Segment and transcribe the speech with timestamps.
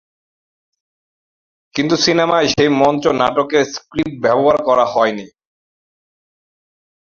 [1.75, 5.27] কিন্তু সিনেমায় সেই মঞ্চ নাটকের স্ক্রিপ্ট ব্যবহার করা হয়নি।